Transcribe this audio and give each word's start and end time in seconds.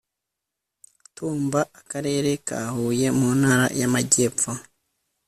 tumba 1.15 1.61
akarere 1.79 2.31
ka 2.47 2.59
huye 2.73 3.07
mu 3.19 3.29
ntara 3.39 3.65
y 3.79 3.83
amajyepfo 3.87 4.51